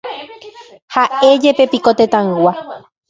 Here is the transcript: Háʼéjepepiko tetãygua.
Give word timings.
Háʼéjepepiko 0.93 1.91
tetãygua. 1.97 2.51